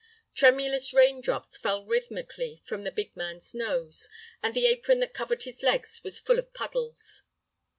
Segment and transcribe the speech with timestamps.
[0.33, 4.09] Tremulous rain drops fell rhythmically from the big man's nose,
[4.41, 7.21] and the apron that covered his legs was full of puddles.